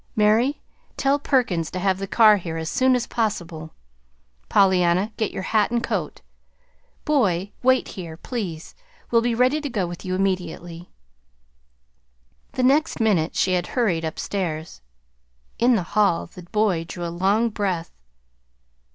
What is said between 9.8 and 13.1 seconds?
with you immediately." The next